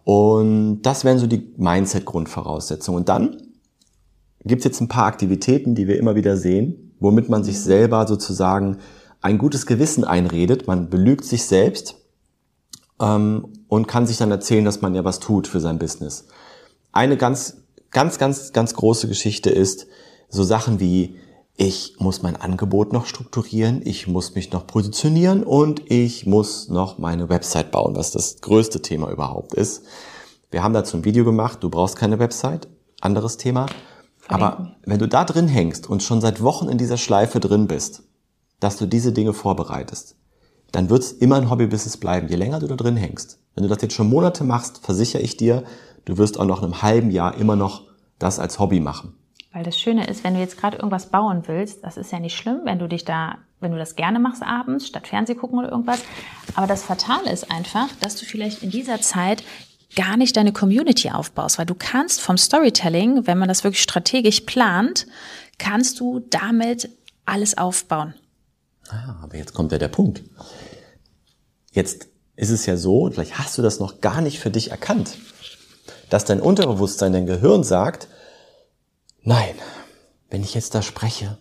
Und 0.04 0.82
das 0.82 1.04
wären 1.04 1.18
so 1.18 1.26
die 1.26 1.54
Mindset-Grundvoraussetzungen. 1.56 2.98
Und 2.98 3.08
dann 3.08 3.49
gibt 4.44 4.60
es 4.60 4.64
jetzt 4.64 4.80
ein 4.80 4.88
paar 4.88 5.06
Aktivitäten, 5.06 5.74
die 5.74 5.86
wir 5.86 5.98
immer 5.98 6.14
wieder 6.14 6.36
sehen, 6.36 6.94
womit 6.98 7.28
man 7.28 7.44
sich 7.44 7.60
selber 7.60 8.06
sozusagen 8.06 8.78
ein 9.20 9.38
gutes 9.38 9.66
Gewissen 9.66 10.04
einredet. 10.04 10.66
Man 10.66 10.88
belügt 10.88 11.24
sich 11.24 11.44
selbst 11.44 11.96
ähm, 13.00 13.46
und 13.68 13.86
kann 13.86 14.06
sich 14.06 14.16
dann 14.16 14.30
erzählen, 14.30 14.64
dass 14.64 14.80
man 14.80 14.94
ja 14.94 15.04
was 15.04 15.20
tut 15.20 15.46
für 15.46 15.60
sein 15.60 15.78
Business. 15.78 16.26
Eine 16.92 17.16
ganz, 17.16 17.58
ganz, 17.90 18.18
ganz, 18.18 18.52
ganz 18.52 18.74
große 18.74 19.08
Geschichte 19.08 19.50
ist 19.50 19.86
so 20.28 20.42
Sachen 20.42 20.80
wie, 20.80 21.16
ich 21.56 21.96
muss 21.98 22.22
mein 22.22 22.36
Angebot 22.36 22.92
noch 22.92 23.04
strukturieren, 23.04 23.82
ich 23.84 24.06
muss 24.06 24.34
mich 24.34 24.50
noch 24.50 24.66
positionieren 24.66 25.42
und 25.42 25.90
ich 25.90 26.24
muss 26.24 26.68
noch 26.68 26.96
meine 26.96 27.28
Website 27.28 27.70
bauen, 27.70 27.96
was 27.96 28.12
das 28.12 28.40
größte 28.40 28.80
Thema 28.80 29.10
überhaupt 29.10 29.52
ist. 29.52 29.84
Wir 30.50 30.62
haben 30.62 30.72
dazu 30.72 30.96
ein 30.96 31.04
Video 31.04 31.24
gemacht, 31.24 31.62
du 31.62 31.68
brauchst 31.68 31.96
keine 31.96 32.18
Website, 32.18 32.68
anderes 33.02 33.36
Thema. 33.36 33.66
Aber 34.30 34.76
wenn 34.84 34.98
du 34.98 35.08
da 35.08 35.24
drin 35.24 35.48
hängst 35.48 35.88
und 35.88 36.02
schon 36.02 36.20
seit 36.20 36.42
Wochen 36.42 36.68
in 36.68 36.78
dieser 36.78 36.96
Schleife 36.96 37.40
drin 37.40 37.66
bist, 37.66 38.04
dass 38.60 38.76
du 38.76 38.86
diese 38.86 39.12
Dinge 39.12 39.32
vorbereitest, 39.32 40.16
dann 40.72 40.88
wird 40.88 41.02
es 41.02 41.12
immer 41.12 41.36
ein 41.36 41.50
Hobbybusiness 41.50 41.96
bleiben, 41.96 42.28
je 42.28 42.36
länger 42.36 42.60
du 42.60 42.66
da 42.66 42.76
drin 42.76 42.96
hängst. 42.96 43.38
Wenn 43.54 43.64
du 43.64 43.68
das 43.68 43.82
jetzt 43.82 43.94
schon 43.94 44.08
Monate 44.08 44.44
machst, 44.44 44.78
versichere 44.84 45.22
ich 45.22 45.36
dir, 45.36 45.64
du 46.04 46.18
wirst 46.18 46.38
auch 46.38 46.44
noch 46.44 46.58
in 46.58 46.66
einem 46.66 46.82
halben 46.82 47.10
Jahr 47.10 47.36
immer 47.36 47.56
noch 47.56 47.82
das 48.18 48.38
als 48.38 48.58
Hobby 48.58 48.80
machen. 48.80 49.14
Weil 49.52 49.64
das 49.64 49.76
Schöne 49.76 50.06
ist, 50.06 50.22
wenn 50.22 50.34
du 50.34 50.40
jetzt 50.40 50.56
gerade 50.56 50.76
irgendwas 50.76 51.06
bauen 51.06 51.42
willst, 51.46 51.82
das 51.82 51.96
ist 51.96 52.12
ja 52.12 52.20
nicht 52.20 52.36
schlimm, 52.36 52.60
wenn 52.64 52.78
du 52.78 52.88
dich 52.88 53.04
da, 53.04 53.38
wenn 53.58 53.72
du 53.72 53.78
das 53.78 53.96
gerne 53.96 54.20
machst 54.20 54.44
abends, 54.44 54.86
statt 54.86 55.08
Fernseh 55.08 55.34
gucken 55.34 55.58
oder 55.58 55.72
irgendwas. 55.72 56.02
Aber 56.54 56.68
das 56.68 56.84
Fatale 56.84 57.32
ist 57.32 57.50
einfach, 57.50 57.88
dass 58.00 58.14
du 58.14 58.26
vielleicht 58.26 58.62
in 58.62 58.70
dieser 58.70 59.00
Zeit 59.00 59.42
gar 59.96 60.16
nicht 60.16 60.36
deine 60.36 60.52
Community 60.52 61.10
aufbaust, 61.10 61.58
weil 61.58 61.66
du 61.66 61.74
kannst 61.74 62.20
vom 62.20 62.36
Storytelling, 62.36 63.26
wenn 63.26 63.38
man 63.38 63.48
das 63.48 63.64
wirklich 63.64 63.82
strategisch 63.82 64.40
plant, 64.40 65.06
kannst 65.58 66.00
du 66.00 66.20
damit 66.30 66.90
alles 67.24 67.58
aufbauen. 67.58 68.14
Ah, 68.88 69.20
aber 69.22 69.36
jetzt 69.36 69.54
kommt 69.54 69.72
ja 69.72 69.78
der 69.78 69.88
Punkt. 69.88 70.22
Jetzt 71.72 72.08
ist 72.36 72.50
es 72.50 72.66
ja 72.66 72.76
so, 72.76 73.10
vielleicht 73.10 73.38
hast 73.38 73.56
du 73.58 73.62
das 73.62 73.78
noch 73.78 74.00
gar 74.00 74.20
nicht 74.20 74.40
für 74.40 74.50
dich 74.50 74.70
erkannt, 74.70 75.16
dass 76.08 76.24
dein 76.24 76.40
Unterbewusstsein, 76.40 77.12
dein 77.12 77.26
Gehirn 77.26 77.62
sagt, 77.62 78.08
nein, 79.22 79.54
wenn 80.30 80.42
ich 80.42 80.54
jetzt 80.54 80.74
da 80.74 80.82
spreche, 80.82 81.38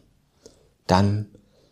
dann 0.88 1.28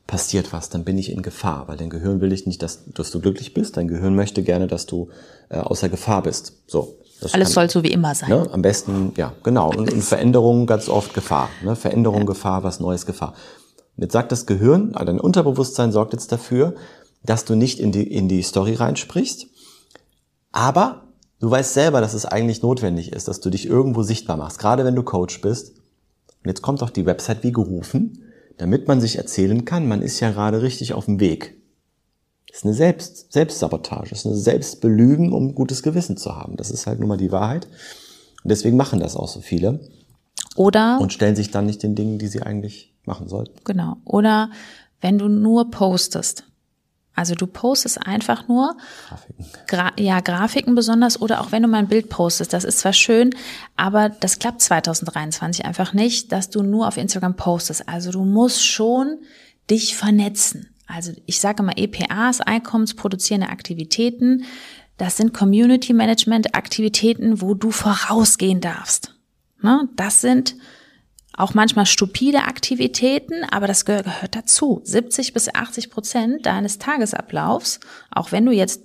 passiert 0.08 0.54
was, 0.54 0.70
dann 0.70 0.86
bin 0.86 0.98
ich 0.98 1.12
in 1.12 1.22
Gefahr, 1.22 1.68
weil 1.68 1.78
dein 1.78 1.90
Gehirn 1.90 2.22
will 2.22 2.30
dich 2.30 2.48
nicht, 2.48 2.64
dass, 2.64 2.86
dass 2.88 3.12
du 3.12 3.20
glücklich 3.20 3.54
bist. 3.54 3.78
Dein 3.78 3.90
Gehirn 3.90 4.16
möchte 4.16 4.42
gerne, 4.42 4.68
dass 4.68 4.86
du 4.86 5.10
äh, 5.50 5.58
außer 5.58 5.90
Gefahr 5.90 6.24
bist. 6.24 6.54
So, 6.66 6.98
Das 7.20 7.34
Alles 7.34 7.50
kann, 7.50 7.54
soll 7.54 7.70
so 7.70 7.84
wie 7.84 7.92
immer 7.92 8.16
sein. 8.16 8.30
Ne, 8.30 8.48
am 8.52 8.62
besten, 8.62 9.12
ja, 9.18 9.34
genau. 9.44 9.70
Und, 9.70 9.92
und 9.92 10.02
Veränderungen 10.02 10.66
ganz 10.66 10.88
oft 10.88 11.14
Gefahr. 11.14 11.50
Ne? 11.64 11.76
Veränderung, 11.76 12.22
ja. 12.22 12.26
Gefahr, 12.26 12.64
was 12.64 12.80
Neues, 12.80 13.06
Gefahr. 13.06 13.34
Und 13.98 14.04
jetzt 14.04 14.14
sagt 14.14 14.32
das 14.32 14.46
Gehirn, 14.46 14.96
also 14.96 15.06
dein 15.06 15.20
Unterbewusstsein 15.20 15.92
sorgt 15.92 16.14
jetzt 16.14 16.32
dafür, 16.32 16.76
dass 17.24 17.44
du 17.44 17.56
nicht 17.56 17.80
in 17.80 17.92
die, 17.92 18.04
in 18.04 18.30
die 18.30 18.44
Story 18.44 18.76
reinsprichst. 18.76 19.48
Aber 20.54 21.04
du 21.40 21.52
weißt 21.52 21.74
selber, 21.74 22.00
dass 22.00 22.14
es 22.14 22.26
eigentlich 22.26 22.62
notwendig 22.62 23.12
ist, 23.12 23.28
dass 23.28 23.42
du 23.42 23.50
dich 23.50 23.68
irgendwo 23.68 24.04
sichtbar 24.04 24.38
machst. 24.38 24.60
Gerade 24.60 24.86
wenn 24.86 24.96
du 24.96 25.04
Coach 25.04 25.42
bist. 25.42 25.72
Und 26.44 26.50
jetzt 26.50 26.62
kommt 26.62 26.82
doch 26.82 26.92
die 26.92 27.06
Website 27.06 27.44
wie 27.44 27.52
gerufen, 27.52 28.24
damit 28.58 28.88
man 28.88 29.02
sich 29.02 29.18
erzählen 29.18 29.66
kann, 29.66 29.88
man 29.88 30.02
ist 30.02 30.20
ja 30.20 30.32
gerade 30.32 30.62
richtig 30.62 30.94
auf 30.94 31.06
dem 31.06 31.20
Weg. 31.20 31.56
Das 32.48 32.60
ist 32.60 32.66
eine 32.66 32.74
Selbst, 32.74 33.32
Selbstsabotage, 33.34 34.10
das 34.10 34.20
ist 34.20 34.26
eine 34.26 34.36
Selbstbelügen, 34.36 35.32
um 35.32 35.54
gutes 35.54 35.84
Gewissen 35.84 36.18
zu 36.18 36.36
haben. 36.36 36.58
Das 36.58 36.72
ist 36.72 36.88
halt 36.88 37.00
nun 37.00 37.10
mal 37.10 37.18
die 37.18 37.32
Wahrheit. 37.32 37.68
Und 38.44 38.50
deswegen 38.50 38.78
machen 38.78 39.00
das 39.00 39.16
auch 39.16 39.28
so 39.28 39.42
viele. 39.42 39.80
Oder. 40.56 41.00
Und 41.00 41.14
stellen 41.14 41.36
sich 41.36 41.52
dann 41.52 41.66
nicht 41.66 41.84
den 41.84 41.96
Dingen, 41.96 42.18
die 42.18 42.28
sie 42.28 42.42
eigentlich 42.42 42.96
machen 43.06 43.28
sollten. 43.28 43.60
Genau. 43.64 43.98
Oder 44.06 44.50
wenn 45.02 45.18
du 45.18 45.28
nur 45.28 45.70
postest. 45.70 46.47
Also 47.18 47.34
du 47.34 47.48
postest 47.48 48.06
einfach 48.06 48.48
nur 48.48 48.78
Grafiken. 49.10 49.46
Gra 49.66 49.92
ja, 49.98 50.20
Grafiken 50.20 50.76
besonders 50.76 51.20
oder 51.20 51.42
auch 51.42 51.52
wenn 51.52 51.64
du 51.64 51.68
mal 51.68 51.80
ein 51.80 51.88
Bild 51.88 52.10
postest. 52.10 52.54
Das 52.54 52.64
ist 52.64 52.80
zwar 52.80 52.94
schön, 52.94 53.32
aber 53.76 54.10
das 54.10 54.38
klappt 54.38 54.62
2023 54.62 55.66
einfach 55.66 55.94
nicht, 55.94 56.32
dass 56.32 56.52
du 56.52 56.62
nur 56.62 56.88
auf 56.88 56.98
Instagram 56.98 57.36
postest. 57.36 57.90
Also 57.90 58.12
du 58.12 58.24
musst 58.24 58.64
schon 58.64 59.18
dich 59.70 59.96
vernetzen. 59.96 60.70
Also 60.86 61.12
ich 61.26 61.40
sage 61.40 61.64
mal 61.64 61.74
EPAs, 61.76 62.40
einkommensproduzierende 62.40 63.50
Aktivitäten. 63.50 64.46
Das 64.98 65.18
sind 65.18 65.34
Community 65.34 65.94
Management 65.94 66.54
Aktivitäten, 66.54 67.42
wo 67.42 67.56
du 67.56 67.72
vorausgehen 67.72 68.62
darfst. 68.62 69.16
Ne? 69.62 69.90
Das 69.96 70.22
sind 70.22 70.56
auch 71.38 71.54
manchmal 71.54 71.86
stupide 71.86 72.40
Aktivitäten, 72.40 73.46
aber 73.50 73.68
das 73.68 73.86
gehört 73.86 74.36
dazu. 74.36 74.82
70 74.84 75.34
bis 75.34 75.54
80 75.54 75.90
Prozent 75.90 76.46
deines 76.46 76.80
Tagesablaufs, 76.80 77.80
auch 78.12 78.32
wenn 78.32 78.46
du 78.46 78.52
jetzt 78.52 78.82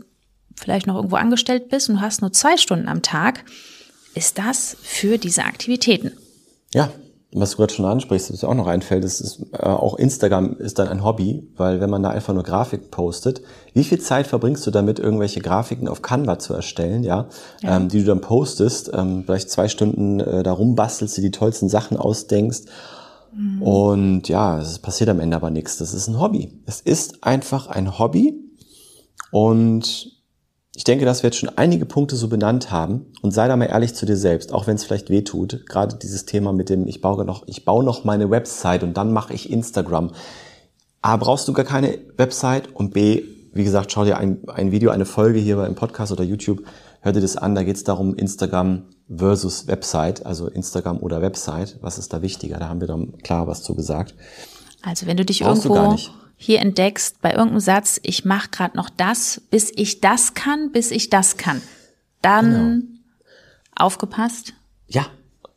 vielleicht 0.54 0.86
noch 0.86 0.96
irgendwo 0.96 1.16
angestellt 1.16 1.70
bist 1.70 1.88
und 1.88 1.96
du 1.96 2.00
hast 2.02 2.20
nur 2.20 2.32
zwei 2.32 2.56
Stunden 2.58 2.88
am 2.88 3.02
Tag, 3.02 3.44
ist 4.14 4.38
das 4.38 4.76
für 4.82 5.18
diese 5.18 5.44
Aktivitäten. 5.44 6.12
Ja, 6.74 6.92
was 7.34 7.52
du 7.52 7.56
gerade 7.56 7.72
schon 7.72 7.86
ansprichst, 7.86 8.30
was 8.30 8.42
mir 8.42 8.48
auch 8.48 8.54
noch 8.54 8.66
einfällt, 8.66 9.04
ist, 9.04 9.20
ist 9.20 9.46
äh, 9.52 9.62
auch 9.62 9.96
Instagram 9.96 10.56
ist 10.58 10.78
dann 10.78 10.88
ein 10.88 11.02
Hobby, 11.02 11.48
weil 11.56 11.80
wenn 11.80 11.88
man 11.88 12.02
da 12.02 12.10
einfach 12.10 12.34
nur 12.34 12.42
Grafik 12.42 12.90
postet, 12.90 13.40
wie 13.72 13.84
viel 13.84 14.00
Zeit 14.00 14.26
verbringst 14.26 14.66
du 14.66 14.70
damit, 14.70 14.98
irgendwelche 14.98 15.40
Grafiken 15.40 15.88
auf 15.88 16.02
Canva 16.02 16.38
zu 16.38 16.52
erstellen, 16.52 17.04
ja, 17.04 17.28
ja. 17.62 17.76
Ähm, 17.76 17.88
die 17.88 18.00
du 18.00 18.04
dann 18.04 18.20
postest, 18.20 18.90
ähm, 18.92 19.24
vielleicht 19.24 19.50
zwei 19.50 19.68
Stunden 19.68 20.20
äh, 20.20 20.42
da 20.42 20.52
rumbastelst, 20.52 21.16
dir 21.16 21.22
die 21.22 21.30
tollsten 21.30 21.70
Sachen 21.70 21.96
ausdenkst 21.96 22.64
mhm. 23.34 23.62
und 23.62 24.28
ja, 24.28 24.60
es 24.60 24.78
passiert 24.78 25.08
am 25.08 25.20
Ende 25.20 25.36
aber 25.36 25.50
nichts. 25.50 25.78
Das 25.78 25.94
ist 25.94 26.08
ein 26.08 26.20
Hobby. 26.20 26.60
Es 26.66 26.82
ist 26.82 27.24
einfach 27.24 27.66
ein 27.66 27.98
Hobby 27.98 28.38
und 29.30 30.21
ich 30.74 30.84
denke, 30.84 31.04
dass 31.04 31.22
wir 31.22 31.28
jetzt 31.28 31.38
schon 31.38 31.50
einige 31.56 31.84
Punkte 31.84 32.16
so 32.16 32.28
benannt 32.28 32.70
haben 32.70 33.06
und 33.20 33.32
sei 33.32 33.46
da 33.46 33.56
mal 33.56 33.66
ehrlich 33.66 33.94
zu 33.94 34.06
dir 34.06 34.16
selbst, 34.16 34.54
auch 34.54 34.66
wenn 34.66 34.76
es 34.76 34.84
vielleicht 34.84 35.10
weh 35.10 35.22
tut. 35.22 35.66
Gerade 35.66 35.96
dieses 35.96 36.24
Thema 36.24 36.52
mit 36.52 36.70
dem, 36.70 36.86
ich 36.88 37.02
baue 37.02 37.24
noch, 37.26 37.46
ich 37.46 37.66
baue 37.66 37.84
noch 37.84 38.04
meine 38.04 38.30
Website 38.30 38.82
und 38.82 38.96
dann 38.96 39.12
mache 39.12 39.34
ich 39.34 39.50
Instagram. 39.50 40.12
A, 41.02 41.16
brauchst 41.16 41.46
du 41.46 41.52
gar 41.52 41.66
keine 41.66 41.98
Website 42.16 42.74
und 42.74 42.94
B, 42.94 43.22
wie 43.52 43.64
gesagt, 43.64 43.92
schau 43.92 44.04
dir 44.04 44.16
ein, 44.16 44.48
ein 44.48 44.72
Video, 44.72 44.90
eine 44.90 45.04
Folge 45.04 45.38
hier 45.38 45.62
im 45.66 45.74
Podcast 45.74 46.10
oder 46.10 46.24
YouTube, 46.24 46.62
hör 47.00 47.12
dir 47.12 47.20
das 47.20 47.36
an, 47.36 47.54
da 47.54 47.64
geht 47.64 47.76
es 47.76 47.84
darum, 47.84 48.14
Instagram 48.14 48.84
versus 49.14 49.66
Website, 49.66 50.24
also 50.24 50.48
Instagram 50.48 50.98
oder 51.00 51.20
Website, 51.20 51.76
was 51.82 51.98
ist 51.98 52.14
da 52.14 52.22
wichtiger? 52.22 52.58
Da 52.58 52.68
haben 52.68 52.80
wir 52.80 52.88
dann 52.88 53.18
klar 53.18 53.46
was 53.46 53.62
zu 53.62 53.74
gesagt. 53.74 54.14
Also 54.80 55.06
wenn 55.06 55.18
du 55.18 55.24
dich 55.26 55.40
brauchst 55.40 55.66
irgendwo 55.66 55.98
hier 56.42 56.58
entdeckst 56.58 57.22
bei 57.22 57.30
irgendeinem 57.30 57.60
Satz, 57.60 58.00
ich 58.02 58.24
mache 58.24 58.48
gerade 58.50 58.76
noch 58.76 58.90
das, 58.90 59.40
bis 59.50 59.70
ich 59.74 60.00
das 60.00 60.34
kann, 60.34 60.72
bis 60.72 60.90
ich 60.90 61.08
das 61.08 61.36
kann. 61.36 61.62
Dann 62.20 62.50
genau. 62.50 62.82
aufgepasst. 63.76 64.52
Ja, 64.88 65.06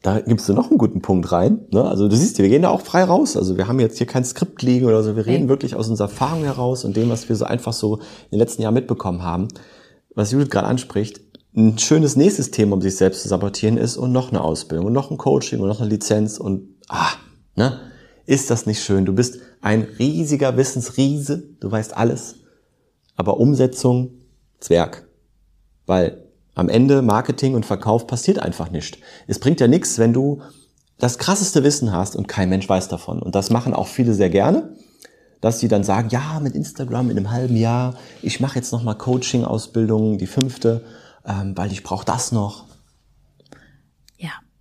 da 0.03 0.19
gibst 0.19 0.47
du 0.47 0.53
noch 0.53 0.69
einen 0.69 0.77
guten 0.77 1.01
Punkt 1.01 1.31
rein. 1.31 1.61
Ne? 1.71 1.83
Also 1.83 2.07
du 2.07 2.15
siehst, 2.15 2.37
wir 2.37 2.49
gehen 2.49 2.61
da 2.61 2.69
auch 2.69 2.81
frei 2.81 3.03
raus. 3.03 3.35
Also 3.35 3.57
wir 3.57 3.67
haben 3.67 3.79
jetzt 3.79 3.97
hier 3.97 4.05
kein 4.05 4.23
Skript 4.23 4.61
liegen 4.61 4.85
oder 4.85 5.01
so. 5.01 5.15
Wir 5.15 5.25
reden 5.25 5.45
okay. 5.45 5.49
wirklich 5.49 5.75
aus 5.75 5.89
unserer 5.89 6.07
Erfahrung 6.07 6.43
heraus 6.43 6.85
und 6.85 6.95
dem, 6.95 7.09
was 7.09 7.27
wir 7.27 7.35
so 7.35 7.45
einfach 7.45 7.73
so 7.73 7.95
in 7.95 8.31
den 8.33 8.39
letzten 8.39 8.61
Jahren 8.61 8.75
mitbekommen 8.75 9.23
haben. 9.23 9.47
Was 10.13 10.31
Judith 10.31 10.51
gerade 10.51 10.67
anspricht, 10.67 11.19
ein 11.55 11.79
schönes 11.79 12.15
nächstes 12.15 12.51
Thema, 12.51 12.75
um 12.75 12.81
sich 12.81 12.95
selbst 12.95 13.23
zu 13.23 13.27
sabotieren, 13.27 13.77
ist 13.77 13.97
und 13.97 14.11
noch 14.11 14.29
eine 14.29 14.41
Ausbildung 14.41 14.85
und 14.85 14.93
noch 14.93 15.09
ein 15.09 15.17
Coaching 15.17 15.61
und 15.61 15.67
noch 15.67 15.81
eine 15.81 15.89
Lizenz 15.89 16.37
und 16.37 16.75
ah, 16.89 17.13
ne? 17.55 17.79
Ist 18.25 18.49
das 18.49 18.65
nicht 18.65 18.83
schön? 18.83 19.05
Du 19.05 19.13
bist 19.13 19.39
ein 19.61 19.83
riesiger 19.99 20.57
Wissensriese, 20.57 21.43
du 21.59 21.71
weißt 21.71 21.95
alles, 21.95 22.35
aber 23.15 23.39
Umsetzung 23.39 24.11
Zwerg. 24.59 25.07
Weil 25.85 26.23
am 26.55 26.69
Ende 26.69 27.01
Marketing 27.01 27.53
und 27.53 27.65
Verkauf 27.65 28.07
passiert 28.07 28.39
einfach 28.39 28.71
nicht. 28.71 28.97
Es 29.27 29.39
bringt 29.39 29.59
ja 29.59 29.67
nichts, 29.67 29.99
wenn 29.99 30.13
du 30.13 30.41
das 30.97 31.17
krasseste 31.17 31.63
Wissen 31.63 31.91
hast 31.91 32.15
und 32.15 32.27
kein 32.27 32.49
Mensch 32.49 32.67
weiß 32.67 32.87
davon. 32.87 33.21
Und 33.21 33.35
das 33.35 33.49
machen 33.49 33.73
auch 33.73 33.87
viele 33.87 34.13
sehr 34.13 34.29
gerne, 34.29 34.69
dass 35.41 35.59
sie 35.59 35.67
dann 35.67 35.83
sagen, 35.83 36.09
ja, 36.09 36.39
mit 36.39 36.55
Instagram 36.55 37.11
in 37.11 37.17
einem 37.17 37.31
halben 37.31 37.57
Jahr, 37.57 37.95
ich 38.21 38.39
mache 38.39 38.55
jetzt 38.55 38.71
nochmal 38.71 38.97
Coaching-Ausbildung, 38.97 40.17
die 40.17 40.27
fünfte, 40.27 40.83
ähm, 41.27 41.55
weil 41.55 41.71
ich 41.71 41.83
brauche 41.83 42.05
das 42.05 42.31
noch. 42.31 42.65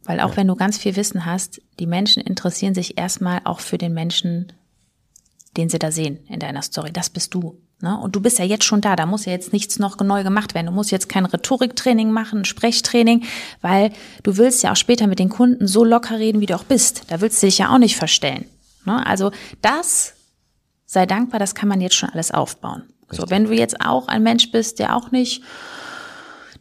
Weil 0.05 0.21
auch 0.21 0.31
ja. 0.31 0.37
wenn 0.39 0.49
du 0.49 0.55
ganz 0.55 0.79
viel 0.79 0.97
Wissen 0.97 1.25
hast, 1.25 1.61
die 1.79 1.87
Menschen 1.87 2.23
interessieren 2.23 2.75
sich 2.75 2.99
erstmal 2.99 3.41
auch 3.45 3.61
für 3.61 3.79
den 3.79 3.95
Menschen, 3.95 4.53
den 5.57 5.69
sie 5.69 5.79
da 5.79 5.91
sehen 5.91 6.19
in 6.29 6.41
deiner 6.41 6.63
Story. 6.63 6.93
Das 6.93 7.11
bist 7.11 7.33
du. 7.35 7.59
Ne? 7.81 7.99
Und 7.99 8.15
du 8.15 8.21
bist 8.21 8.39
ja 8.39 8.45
jetzt 8.45 8.65
schon 8.65 8.81
da. 8.81 8.97
Da 8.97 9.07
muss 9.07 9.25
ja 9.25 9.33
jetzt 9.33 9.53
nichts 9.53 9.79
noch 9.79 9.99
neu 9.99 10.23
gemacht 10.23 10.55
werden. 10.55 10.67
Du 10.67 10.73
musst 10.73 10.91
jetzt 10.91 11.09
kein 11.09 11.27
Rhetoriktraining 11.27 12.11
machen, 12.11 12.45
Sprechtraining, 12.45 13.25
weil 13.61 13.93
du 14.23 14.37
willst 14.37 14.63
ja 14.63 14.73
auch 14.73 14.77
später 14.77 15.07
mit 15.07 15.19
den 15.19 15.29
Kunden 15.29 15.67
so 15.67 15.85
locker 15.85 16.19
reden, 16.19 16.41
wie 16.41 16.47
du 16.47 16.55
auch 16.55 16.65
bist. 16.65 17.05
Da 17.09 17.21
willst 17.21 17.43
du 17.43 17.47
dich 17.47 17.59
ja 17.59 17.73
auch 17.73 17.79
nicht 17.79 17.97
verstellen. 17.97 18.47
Ne? 18.85 19.05
Also 19.07 19.33
das, 19.63 20.15
sei 20.87 21.07
dankbar, 21.07 21.41
das 21.41 21.55
kann 21.55 21.69
man 21.69 21.81
jetzt 21.81 21.97
schon 21.97 22.11
alles 22.11 22.31
aufbauen. 22.31 22.83
Richtig. 23.11 23.21
So, 23.21 23.31
wenn 23.31 23.45
du 23.45 23.53
jetzt 23.53 23.81
auch 23.81 24.09
ein 24.09 24.23
Mensch 24.23 24.51
bist, 24.51 24.79
der 24.79 24.97
auch 24.97 25.11
nicht 25.11 25.43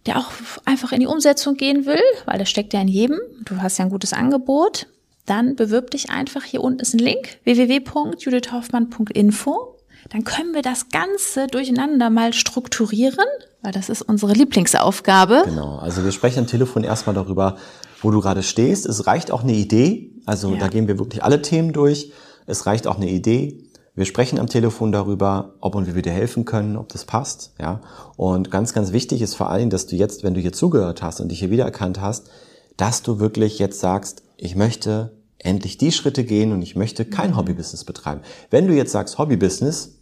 der 0.05 0.19
auch 0.19 0.31
einfach 0.65 0.91
in 0.91 1.00
die 1.00 1.07
Umsetzung 1.07 1.55
gehen 1.55 1.86
will, 1.86 2.01
weil 2.25 2.38
das 2.39 2.50
steckt 2.50 2.74
ja 2.74 2.81
in 2.81 2.88
jedem. 2.88 3.19
Du 3.45 3.62
hast 3.62 3.77
ja 3.77 3.86
ein 3.86 3.91
gutes 3.91 4.13
Angebot. 4.13 4.88
Dann 5.25 5.55
bewirb 5.55 5.91
dich 5.91 6.10
einfach. 6.10 6.43
Hier 6.43 6.62
unten 6.62 6.81
ist 6.81 6.93
ein 6.93 7.00
Link 7.00 7.38
www.judithhoffmann.info. 7.45 9.77
Dann 10.10 10.25
können 10.25 10.53
wir 10.53 10.62
das 10.62 10.89
Ganze 10.89 11.48
durcheinander 11.48 12.10
mal 12.10 12.33
strukturieren, 12.33 13.25
weil 13.62 13.72
das 13.72 13.88
ist 13.88 14.01
unsere 14.01 14.33
Lieblingsaufgabe. 14.33 15.43
Genau. 15.45 15.77
Also 15.77 16.03
wir 16.03 16.12
sprechen 16.12 16.39
am 16.39 16.48
Telefon 16.48 16.83
erstmal 16.83 17.15
darüber, 17.15 17.55
wo 18.01 18.12
du 18.12 18.19
gerade 18.19 18.43
stehst. 18.43 18.86
Es 18.86 19.07
reicht 19.07 19.31
auch 19.31 19.43
eine 19.43 19.53
Idee. 19.53 20.12
Also 20.25 20.51
ja. 20.51 20.60
da 20.60 20.67
gehen 20.67 20.89
wir 20.89 21.00
wirklich 21.00 21.24
alle 21.24 21.41
Themen 21.41 21.72
durch. 21.72 22.12
Es 22.45 22.65
reicht 22.65 22.88
auch 22.88 22.98
eine 22.98 23.10
Idee. 23.10 23.62
Wir 23.96 24.06
sprechen 24.06 24.40
am 24.40 24.48
Telefon 24.48 24.92
darüber, 24.92 25.54
ob 25.60 25.76
und 25.76 25.86
wie 25.86 25.94
wir 25.94 26.02
dir 26.02 26.14
helfen 26.14 26.46
können, 26.46 26.78
ob 26.78 26.90
das 26.90 27.06
passt, 27.06 27.54
ja. 27.60 27.82
Und 28.18 28.50
ganz, 28.50 28.74
ganz 28.74 28.92
wichtig 28.92 29.22
ist 29.22 29.36
vor 29.36 29.52
allem, 29.52 29.70
dass 29.70 29.86
du 29.86 29.96
jetzt, 29.96 30.24
wenn 30.24 30.34
du 30.34 30.42
hier 30.42 30.54
zugehört 30.54 31.04
hast 31.04 31.22
und 31.22 31.30
dich 31.30 31.40
hier 31.40 31.52
wiedererkannt 31.52 32.02
hast, 32.02 32.30
dass 32.76 33.04
du 33.04 33.20
wirklich 33.20 33.60
jetzt 33.60 33.80
sagst, 33.80 34.24
ich 34.38 34.56
möchte 34.56 35.12
endlich 35.38 35.78
die 35.78 35.92
Schritte 35.92 36.24
gehen 36.24 36.52
und 36.52 36.62
ich 36.64 36.76
möchte 36.76 37.06
kein 37.06 37.32
mhm. 37.32 37.38
Hobbybusiness 37.38 37.84
betreiben. 37.84 38.22
Wenn 38.50 38.68
du 38.68 38.74
jetzt 38.74 38.92
sagst 38.92 39.20
Hobbybusiness, 39.20 40.00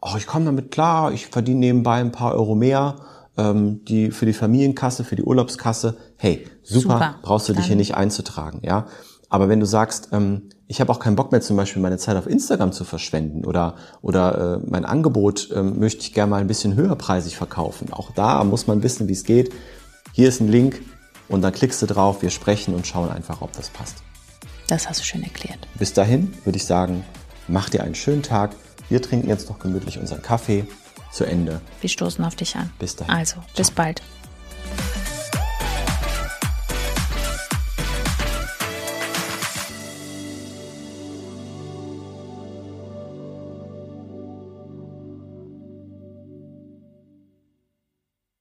oh, 0.00 0.14
ich 0.16 0.26
komme 0.26 0.46
damit 0.46 0.72
klar, 0.72 1.12
ich 1.12 1.26
verdiene 1.28 1.60
nebenbei 1.60 2.00
ein 2.00 2.12
paar 2.12 2.34
Euro 2.34 2.56
mehr, 2.56 2.96
ähm, 3.36 3.84
die 3.84 4.10
für 4.10 4.26
die 4.26 4.32
Familienkasse, 4.32 5.04
für 5.04 5.16
die 5.16 5.22
Urlaubskasse, 5.22 5.96
hey, 6.16 6.46
super, 6.62 6.80
super. 6.80 7.18
brauchst 7.22 7.48
du 7.48 7.52
Dann. 7.52 7.62
dich 7.62 7.68
hier 7.68 7.76
nicht 7.76 7.94
einzutragen, 7.94 8.60
ja. 8.64 8.86
Aber 9.30 9.48
wenn 9.48 9.60
du 9.60 9.66
sagst, 9.66 10.08
ähm, 10.12 10.50
ich 10.66 10.80
habe 10.80 10.92
auch 10.92 10.98
keinen 10.98 11.16
Bock 11.16 11.32
mehr, 11.32 11.40
zum 11.40 11.56
Beispiel 11.56 11.80
meine 11.80 11.98
Zeit 11.98 12.16
auf 12.16 12.26
Instagram 12.26 12.72
zu 12.72 12.84
verschwenden 12.84 13.46
oder, 13.46 13.76
oder 14.02 14.58
äh, 14.58 14.66
mein 14.68 14.84
Angebot 14.84 15.50
äh, 15.52 15.62
möchte 15.62 16.02
ich 16.02 16.12
gerne 16.12 16.30
mal 16.30 16.40
ein 16.40 16.48
bisschen 16.48 16.74
höherpreisig 16.74 17.36
verkaufen. 17.36 17.92
Auch 17.92 18.10
da 18.10 18.44
muss 18.44 18.66
man 18.66 18.82
wissen, 18.82 19.08
wie 19.08 19.12
es 19.12 19.24
geht. 19.24 19.52
Hier 20.12 20.28
ist 20.28 20.40
ein 20.40 20.48
Link 20.48 20.82
und 21.28 21.42
dann 21.42 21.52
klickst 21.52 21.80
du 21.80 21.86
drauf, 21.86 22.22
wir 22.22 22.30
sprechen 22.30 22.74
und 22.74 22.86
schauen 22.86 23.08
einfach, 23.08 23.40
ob 23.40 23.52
das 23.52 23.70
passt. 23.70 23.98
Das 24.66 24.88
hast 24.88 25.00
du 25.00 25.04
schön 25.04 25.22
erklärt. 25.22 25.58
Bis 25.78 25.92
dahin 25.92 26.34
würde 26.44 26.56
ich 26.56 26.66
sagen, 26.66 27.04
mach 27.48 27.70
dir 27.70 27.84
einen 27.84 27.94
schönen 27.94 28.22
Tag. 28.22 28.54
Wir 28.88 29.00
trinken 29.00 29.28
jetzt 29.28 29.48
noch 29.48 29.60
gemütlich 29.60 29.98
unseren 29.98 30.22
Kaffee 30.22 30.66
zu 31.12 31.24
Ende. 31.24 31.60
Wir 31.80 31.88
stoßen 31.88 32.24
auf 32.24 32.34
dich 32.34 32.56
an. 32.56 32.70
Bis 32.78 32.96
dahin. 32.96 33.14
Also, 33.14 33.36
bis 33.56 33.70
bald. 33.70 34.02